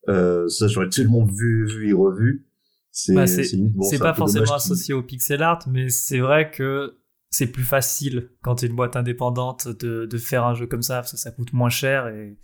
[0.09, 2.45] euh, ça j'aurais tellement vu, vu et revu.
[2.91, 3.25] C'est Bah,
[3.73, 6.97] bon, pas forcément associé au pixel art, mais c'est vrai que
[7.33, 10.95] c'est plus facile quand t'es une boîte indépendante de, de faire un jeu comme ça
[10.97, 12.37] parce que ça coûte moins cher et,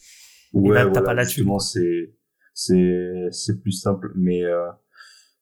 [0.54, 2.16] Ouais, là, t'as voilà, pas la c'est
[2.54, 4.68] c'est c'est plus simple, mais euh,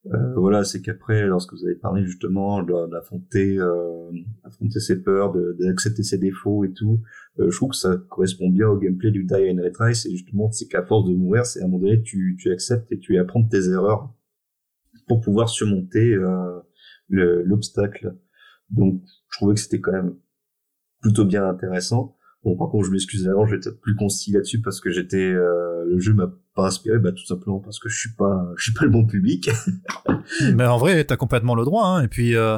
[0.08, 4.12] euh, voilà, c'est qu'après, lorsque vous avez parlé justement d'affronter euh,
[4.44, 7.02] affronter ses peurs, d'accepter ses défauts et tout,
[7.40, 9.96] euh, je trouve que ça correspond bien au gameplay du Die and Retry.
[9.96, 12.92] C'est justement, c'est qu'à force de mourir, c'est à un moment donné, tu tu acceptes
[12.92, 14.14] et tu apprends tes erreurs
[15.08, 16.60] pour pouvoir surmonter euh,
[17.10, 18.16] le- l'obstacle.
[18.70, 20.16] Donc, je trouvais que c'était quand même
[21.02, 22.16] plutôt bien intéressant.
[22.44, 25.18] Bon, par contre, je m'excuse avant, je vais être plus concis là-dessus parce que j'étais,
[25.18, 28.64] euh, le jeu m'a pas inspiré, bah tout simplement parce que je suis pas, je
[28.64, 29.50] suis pas le bon public.
[30.54, 31.86] Mais en vrai, t'as complètement le droit.
[31.86, 32.04] Hein.
[32.04, 32.58] Et puis, euh,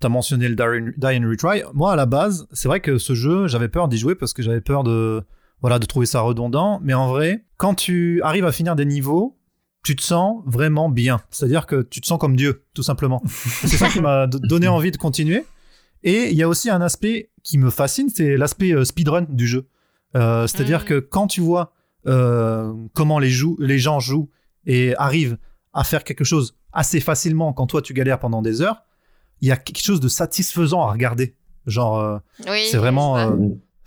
[0.00, 1.62] t'as mentionné le Die and- Retry.
[1.74, 4.42] Moi, à la base, c'est vrai que ce jeu, j'avais peur d'y jouer parce que
[4.42, 5.22] j'avais peur de,
[5.60, 6.80] voilà, de trouver ça redondant.
[6.82, 9.36] Mais en vrai, quand tu arrives à finir des niveaux,
[9.84, 11.20] tu te sens vraiment bien.
[11.30, 13.22] C'est-à-dire que tu te sens comme Dieu, tout simplement.
[13.26, 15.44] c'est ça qui m'a donné envie de continuer.
[16.04, 19.46] Et il y a aussi un aspect qui me fascine, c'est l'aspect euh, speedrun du
[19.46, 19.66] jeu.
[20.16, 20.84] Euh, C'est-à-dire Mhm.
[20.84, 21.72] que quand tu vois
[22.06, 24.28] euh, comment les, jou- les gens jouent
[24.66, 25.38] et arrivent
[25.72, 28.82] à faire quelque chose assez facilement quand toi tu galères pendant des heures,
[29.40, 31.36] il y a quelque chose de satisfaisant à regarder.
[31.66, 32.18] Genre, euh,
[32.48, 33.16] Oui, c'est vraiment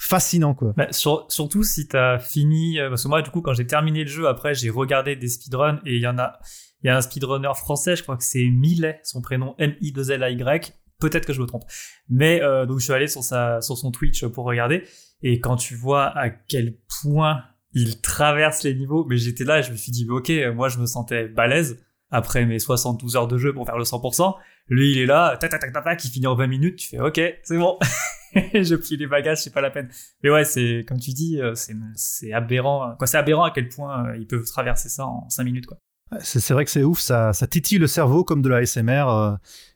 [0.05, 0.73] fascinant, quoi.
[0.77, 4.01] Bah, sur- surtout si t'as fini, euh, parce que moi du coup quand j'ai terminé
[4.03, 6.39] le jeu après j'ai regardé des speedruns et il y en a,
[6.83, 11.25] il y a un speedrunner français, je crois que c'est Millet, son prénom M-I-2-L-A-Y, peut-être
[11.25, 11.63] que je me trompe,
[12.09, 14.83] mais euh, donc je suis allé sur sa, sur son Twitch pour regarder
[15.21, 19.63] et quand tu vois à quel point il traverse les niveaux, mais j'étais là et
[19.63, 21.83] je me suis dit ok, moi je me sentais balèze
[22.15, 24.35] après mes 72 heures de jeu pour faire le 100%,
[24.69, 26.89] lui il est là, tac tac tac tac, tac il finit en 20 minutes, tu
[26.89, 27.77] fais ok, c'est bon.
[28.35, 29.89] je plie les bagages, c'est pas la peine.
[30.23, 31.53] Mais ouais, c'est comme tu dis, euh,
[31.95, 32.95] c'est aberrant.
[32.97, 35.77] Quoi, c'est aberrant à quel point euh, ils peuvent traverser ça en 5 minutes quoi.
[36.21, 39.09] C'est vrai que c'est ouf, ça, ça titille le cerveau comme de la SMR.
[39.09, 39.35] euh.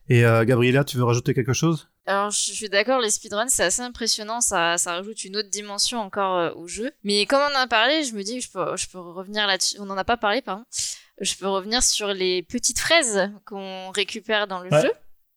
[0.09, 1.89] Et euh, Gabriela, tu veux rajouter quelque chose?
[2.05, 5.99] Alors, je suis d'accord, les speedruns, c'est assez impressionnant, ça, ça rajoute une autre dimension
[5.99, 6.91] encore euh, au jeu.
[7.03, 9.45] Mais comme on en a parlé, je me dis que je peux, je peux revenir
[9.45, 9.77] là-dessus.
[9.79, 10.63] On n'en a pas parlé, pardon.
[11.19, 14.81] Je peux revenir sur les petites fraises qu'on récupère dans le Ouais.
[14.81, 14.91] jeu.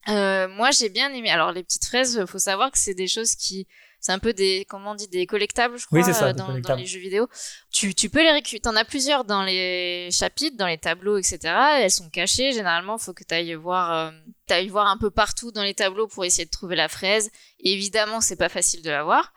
[0.08, 1.30] Euh, moi, j'ai bien aimé.
[1.30, 3.68] Alors, les petites fraises, faut savoir que c'est des choses qui,
[4.00, 6.74] c'est un peu des, comment on dit, des collectables, je crois, Oui, ça, euh, dans,
[6.76, 7.28] les jeux vidéo.
[7.72, 8.60] Tu, tu peux les récupérer.
[8.60, 11.38] T'en as plusieurs dans les chapitres, dans les tableaux, etc.
[11.78, 12.50] Elles sont cachées.
[12.52, 14.10] Généralement, faut que tu ailles voir, euh,
[14.46, 17.30] t'ailles voir un peu partout dans les tableaux pour essayer de trouver la fraise.
[17.60, 19.32] Et évidemment, c'est pas facile de la voir.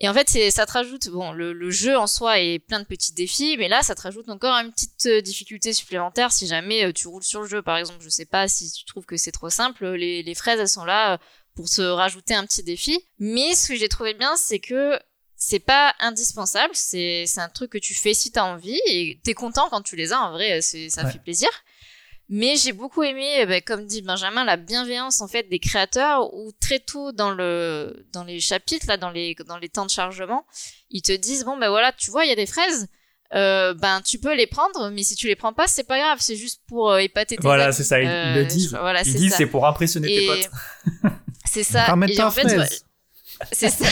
[0.00, 2.78] Et en fait, c'est, ça te rajoute, bon, le, le jeu en soi est plein
[2.78, 6.46] de petits défis, mais là, ça te rajoute encore une petite euh, difficulté supplémentaire si
[6.46, 7.98] jamais euh, tu roules sur le jeu, par exemple.
[8.04, 10.84] Je sais pas si tu trouves que c'est trop simple, les, les fraises, elles sont
[10.84, 11.18] là euh,
[11.56, 13.00] pour te rajouter un petit défi.
[13.18, 14.96] Mais ce que j'ai trouvé bien, c'est que
[15.34, 19.34] c'est pas indispensable, c'est, c'est un truc que tu fais si t'as envie, et t'es
[19.34, 21.12] content quand tu les as, en vrai, c'est, ça Ouais.
[21.12, 21.48] fait plaisir.
[22.30, 26.52] Mais j'ai beaucoup aimé, ben, comme dit Benjamin, la bienveillance en fait des créateurs où
[26.60, 30.44] très tôt dans le dans les chapitres là, dans les dans les temps de chargement,
[30.90, 32.86] ils te disent bon ben voilà, tu vois, il y a des fraises,
[33.34, 36.18] euh, ben tu peux les prendre, mais si tu les prends pas, c'est pas grave,
[36.20, 37.74] c'est juste pour euh, épater tes Voilà, amis.
[37.74, 38.70] c'est ça, ils, Euh, le disent.
[38.72, 39.38] je- Voilà, ils disent ça.
[39.38, 40.50] c'est pour impressionner tes potes.
[41.46, 41.86] c'est ça.
[42.08, 42.68] Et en fait, ouais,
[43.52, 43.86] c'est ça.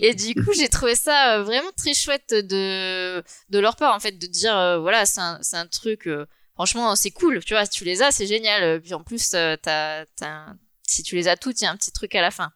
[0.00, 4.00] et du coup, j'ai trouvé ça euh, vraiment très chouette de de leur part en
[4.00, 7.54] fait de dire euh, voilà, c'est un c'est un truc euh, franchement, c'est cool, tu
[7.54, 8.62] vois, si tu les as, c'est génial.
[8.62, 11.66] Euh, Puis en plus, euh, t'as t'as un- si tu les as toutes, il y
[11.66, 12.50] a un petit truc à la fin.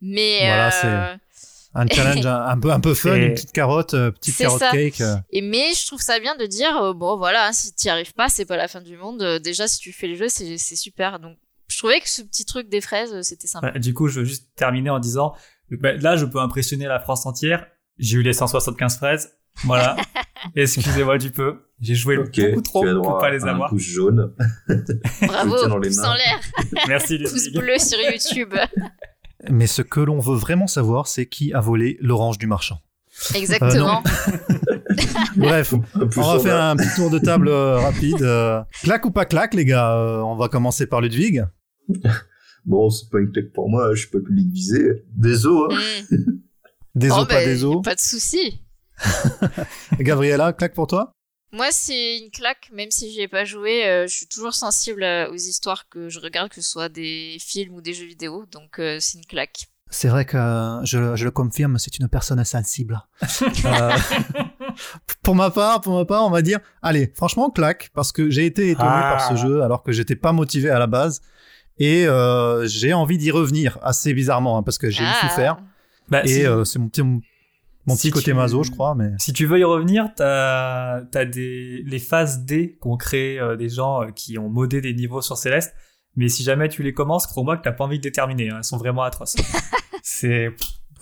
[0.00, 3.94] Mais Voilà, euh, c'est- Un challenge un, un peu, un peu fun, une petite carotte,
[3.94, 4.70] euh, petite carotte ça.
[4.72, 5.00] cake.
[5.02, 5.16] euh.
[5.30, 8.28] Et mais je trouve ça bien de dire euh, bon voilà si t'y arrives pas
[8.28, 10.74] c'est pas la fin du monde Euh, déjà si tu fais le jeu c'est c'est
[10.74, 13.94] super donc je trouvais que ce petit truc des fraises euh, c'était sympa Bah, du
[13.94, 15.32] coup, je veux juste terminer en disant,
[15.70, 17.64] bah, là, je peux impressionner la France entière.
[17.98, 19.36] J'ai eu les 175 fraises.
[19.62, 19.94] Voilà.
[20.56, 21.69] Excusez-moi du peu.
[21.80, 23.70] J'ai joué beaucoup trop tu as droit pour pas les à un avoir.
[23.70, 24.32] pouce jaune.
[25.22, 26.40] bravo les pouce en l'air
[26.88, 27.58] Merci pouce Ludwig.
[27.62, 28.54] bleu sur YouTube
[29.50, 32.80] Mais ce que l'on veut vraiment savoir, c'est qui a volé l'orange du marchand.
[33.34, 34.02] exactement
[35.36, 38.20] Bref, Un pouce on va faire un petit tour de table euh, rapide.
[38.22, 38.60] euh.
[38.82, 41.44] Claque ou pas claque, les gars Euh, On va commencer par Ludwig.
[42.66, 45.04] Bon, c'est pas une claque pour moi, je suis pas le public visé.
[45.16, 45.74] Désolé.
[45.74, 46.02] Hein.
[46.10, 46.16] Mm.
[46.96, 47.82] Des Oh, os, pas bah, des os.
[47.82, 48.62] pas de souci
[49.98, 51.12] Gabriella, claque pour toi
[51.52, 55.02] moi c'est une claque même si j'y ai pas joué euh, je suis toujours sensible
[55.02, 58.46] euh, aux histoires que je regarde que ce soit des films ou des jeux vidéo
[58.50, 62.08] donc euh, c'est une claque C'est vrai que euh, je, je le confirme, c'est une
[62.08, 63.00] personne sensible.
[63.64, 63.96] Euh,
[65.22, 68.46] pour ma part, pour ma part, on va dire, allez, franchement, claque, parce que j'ai
[68.46, 69.16] été étonné Ah.
[69.18, 71.20] par ce jeu alors que j'étais pas motivé à la base.
[71.78, 75.18] Et euh, j'ai envie d'y revenir assez bizarrement, hein, parce que j'ai Ah.
[75.28, 75.56] souffert.
[76.08, 77.20] Bah, Et euh, c'est mon petit, mon
[77.94, 78.94] petit si côté tu- maso, je crois.
[78.94, 83.56] Mais si tu veux y revenir, t'as as des les phases D qu'ont créé euh,
[83.56, 85.74] des gens euh, qui ont modé des niveaux sur Céleste.
[86.16, 88.50] Mais si jamais tu les commences, crois-moi que t'as pas envie de les terminer.
[88.50, 88.56] hein.
[88.58, 89.36] Elles sont vraiment atroces.
[90.02, 90.48] c'est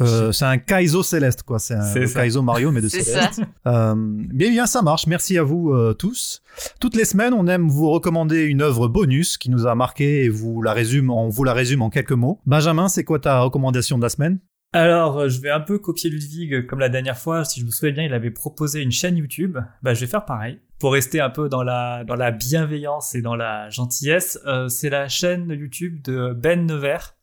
[0.00, 1.58] euh, c'est un Kaizo Céleste, quoi.
[1.58, 2.12] C'est un C'est.
[2.12, 3.40] Kaizo Mario, mais de c'est Céleste.
[3.64, 5.08] ça Euh, bien, bien, ça marche.
[5.08, 6.40] Merci à vous euh, tous.
[6.78, 10.28] Toutes les semaines, on aime vous recommander une œuvre bonus qui nous a marqué et
[10.28, 12.38] vous la résume, on vous la résume en quelques mots.
[12.46, 14.38] Benjamin, c'est quoi ta recommandation de la semaine?
[14.72, 17.44] Alors, euh, je vais un peu copier Ludwig euh, comme la dernière fois.
[17.44, 19.58] Si je me souviens bien, il avait proposé une chaîne YouTube.
[19.82, 20.60] Bah, je vais faire pareil.
[20.78, 24.90] Pour rester un peu dans la, dans la bienveillance et dans la gentillesse, euh, c'est
[24.90, 27.16] la chaîne YouTube de Ben Nevers.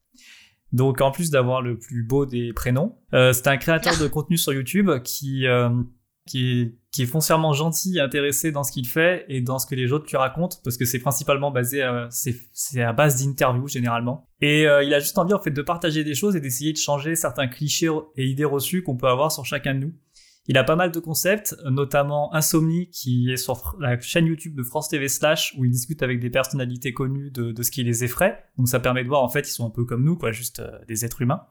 [0.73, 4.37] Donc, en plus d'avoir le plus beau des prénoms, euh, c'est un créateur de contenu
[4.37, 5.69] sur YouTube qui, euh,
[6.27, 9.75] qui, est, qui est foncièrement gentil, intéressé dans ce qu'il fait et dans ce que
[9.75, 13.67] les autres lui racontent, parce que c'est principalement basé, euh, c'est c'est à base d'interviews
[13.67, 14.27] généralement.
[14.41, 16.77] Et euh, il a juste envie en fait de partager des choses et d'essayer de
[16.77, 19.93] changer certains clichés et idées reçues qu'on peut avoir sur chacun de nous.
[20.47, 24.61] Il a pas mal de concepts, notamment Insomnie, qui est sur la chaîne YouTube de
[24.61, 28.03] France TV Slash, où il discute avec des personnalités connues de, de ce qui les
[28.03, 28.45] effraie.
[28.57, 30.59] Donc ça permet de voir, en fait, ils sont un peu comme nous, quoi, juste
[30.59, 31.41] euh, des êtres humains.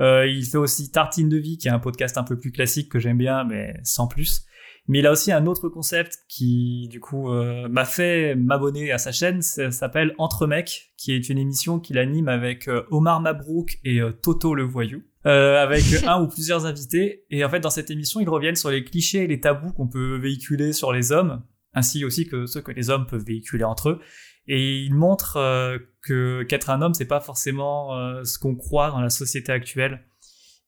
[0.00, 2.90] Euh, il fait aussi Tartine de vie, qui est un podcast un peu plus classique
[2.90, 4.46] que j'aime bien, mais sans plus.
[4.88, 8.98] Mais il a aussi un autre concept qui, du coup, euh, m'a fait m'abonner à
[8.98, 9.42] sa chaîne.
[9.42, 14.00] Ça s'appelle Entre mecs, qui est une émission qu'il anime avec euh, Omar Mabrouk et
[14.00, 17.24] euh, Toto le voyou, euh, avec un ou plusieurs invités.
[17.30, 19.88] Et en fait, dans cette émission, ils reviennent sur les clichés et les tabous qu'on
[19.88, 21.42] peut véhiculer sur les hommes,
[21.74, 24.00] ainsi aussi que ceux que les hommes peuvent véhiculer entre eux.
[24.48, 28.90] Et il montre euh, que qu'être un homme, c'est pas forcément euh, ce qu'on croit
[28.90, 30.04] dans la société actuelle.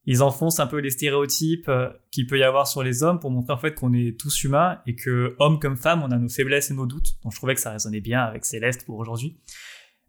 [0.05, 3.31] Ils enfoncent un peu les stéréotypes euh, qu'il peut y avoir sur les hommes pour
[3.31, 6.29] montrer en fait qu'on est tous humains et que hommes comme femmes, on a nos
[6.29, 7.21] faiblesses et nos doutes.
[7.23, 9.39] Donc je trouvais que ça résonnait bien avec Céleste pour aujourd'hui.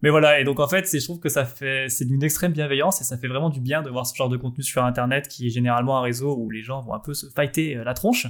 [0.02, 3.00] Mais voilà, et donc en fait, je trouve que ça fait, c'est d'une extrême bienveillance
[3.02, 5.46] et ça fait vraiment du bien de voir ce genre de contenu sur Internet qui
[5.46, 8.26] est généralement un réseau où les gens vont un peu se fighter euh, la tronche.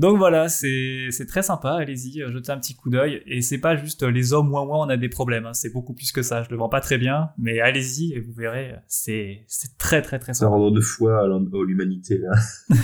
[0.00, 3.20] Donc voilà, c'est c'est très sympa, allez-y, euh, jetez un petit coup d'œil.
[3.26, 5.72] Et c'est pas juste euh, les hommes, ouin ouin, on a des problèmes, hein, c'est
[5.72, 6.44] beaucoup plus que ça.
[6.44, 10.18] Je le vends pas très bien, mais allez-y et vous verrez, c'est c'est très très
[10.20, 10.50] très Ça sympa.
[10.52, 12.30] rendre de foi à l'hum- à l'humanité, là.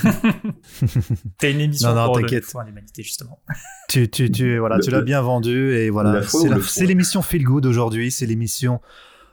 [1.38, 3.40] T'as une émission Non, non, pour donner foi à l'humanité justement.
[3.88, 6.20] Tu, tu, tu, voilà, Le- tu l'as bien vendu et voilà.
[6.22, 8.10] C'est l'émission Feel Good aujourd'hui.
[8.10, 8.80] C'est l'émission.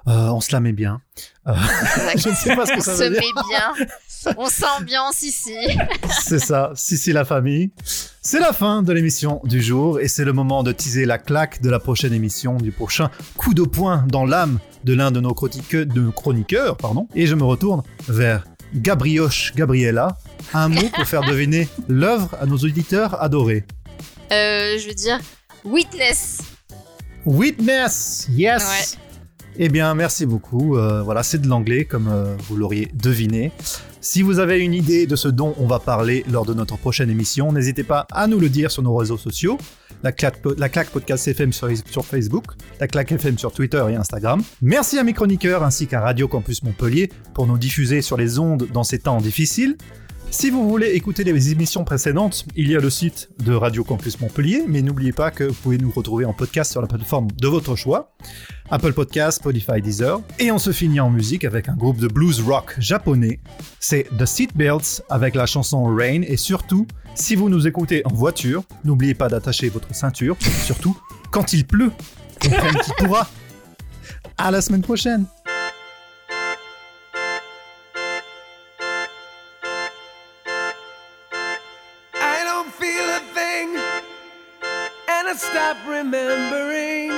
[0.07, 1.01] Euh, on se la met bien.
[1.45, 3.87] Je ne sais pas ce que ça on se met bien
[4.37, 5.55] on s'ambiance ici
[6.21, 7.71] C'est ça, si si la famille.
[8.21, 11.61] C'est la fin de l'émission du jour et c'est le moment de teaser la claque
[11.61, 15.33] de la prochaine émission, du prochain coup de poing dans l'âme de l'un de nos
[15.33, 17.07] chroniqueurs, de chroniqueurs pardon.
[17.15, 20.17] Et je me retourne vers Gabrioche Gabriella.
[20.53, 23.65] Un mot pour faire deviner l'œuvre à nos auditeurs adorés.
[24.31, 25.19] euh, je veux dire
[25.65, 26.39] witness
[27.25, 28.97] Witness, yes.
[29.57, 30.77] Eh bien, merci beaucoup.
[30.77, 33.51] Euh, voilà, c'est de l'anglais, comme euh, vous l'auriez deviné.
[33.99, 37.09] Si vous avez une idée de ce dont on va parler lors de notre prochaine
[37.09, 39.57] émission, n'hésitez pas à nous le dire sur nos réseaux sociaux.
[40.03, 42.45] La claque, la claque podcast FM sur, sur Facebook,
[42.79, 44.41] la claque FM sur Twitter et Instagram.
[44.61, 48.67] Merci à mes chroniqueurs ainsi qu'à Radio Campus Montpellier pour nous diffuser sur les ondes
[48.73, 49.75] dans ces temps difficiles.
[50.31, 54.17] Si vous voulez écouter les émissions précédentes, il y a le site de Radio Campus
[54.21, 57.47] Montpellier, mais n'oubliez pas que vous pouvez nous retrouver en podcast sur la plateforme de
[57.49, 58.15] votre choix,
[58.69, 60.21] Apple Podcast, Spotify, Deezer.
[60.39, 63.41] Et on se finit en musique avec un groupe de blues rock japonais,
[63.81, 68.63] c'est The Seatbelts avec la chanson Rain et surtout, si vous nous écoutez en voiture,
[68.85, 70.97] n'oubliez pas d'attacher votre ceinture, surtout
[71.29, 71.91] quand il pleut.
[72.41, 73.29] Comprenne qui pourra.
[74.37, 75.25] À la semaine prochaine.
[85.71, 87.09] stop remembering.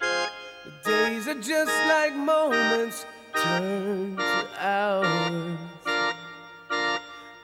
[0.00, 5.58] The days are just like moments turn to hours.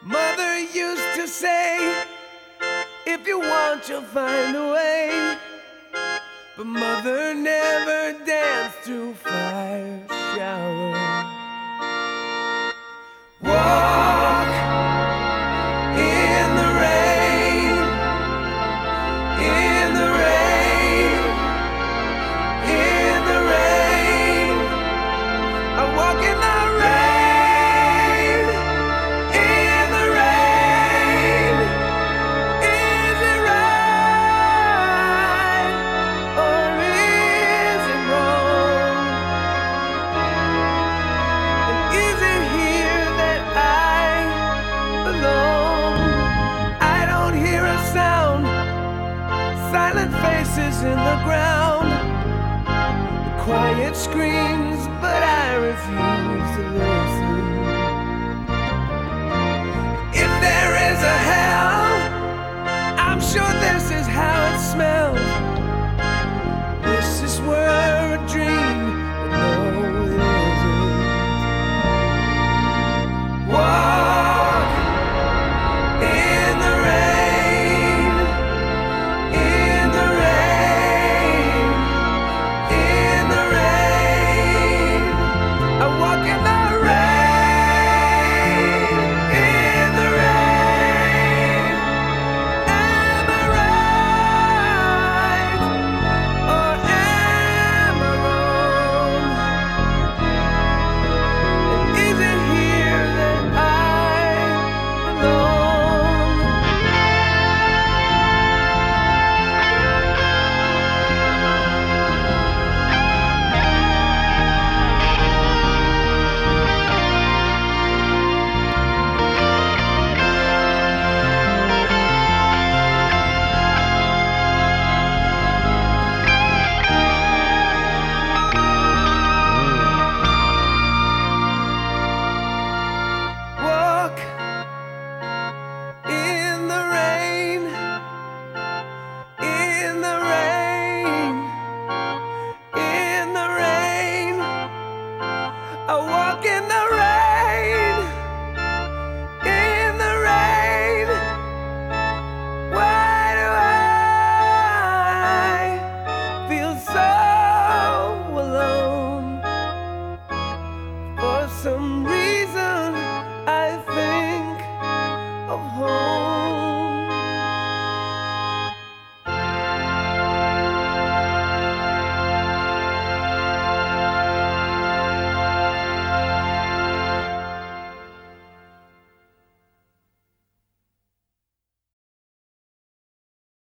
[0.02, 2.04] Mother used to say,
[3.06, 5.38] If you want, you'll find a way.
[6.56, 10.03] But mother never danced through fire.